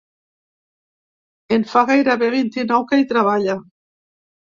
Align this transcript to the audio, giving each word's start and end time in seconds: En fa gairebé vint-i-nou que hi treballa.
En 1.59 1.67
fa 1.73 1.85
gairebé 1.91 2.33
vint-i-nou 2.39 2.91
que 2.91 3.01
hi 3.05 3.11
treballa. 3.15 3.61